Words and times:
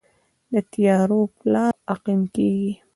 د 0.51 0.53
تیارو 0.71 1.21
پلار 1.39 1.73
عقیم 1.93 2.21
کیږي 2.35 2.73